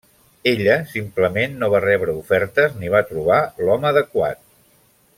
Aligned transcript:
Ella 0.51 0.77
simplement 0.93 1.53
no 1.65 1.69
va 1.75 1.81
rebre 1.85 2.15
ofertes 2.23 2.73
ni 2.81 2.91
va 2.97 3.05
trobar 3.13 3.39
l'home 3.67 3.93
adequat. 3.95 4.43